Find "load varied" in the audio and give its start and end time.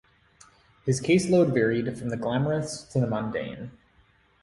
1.29-1.95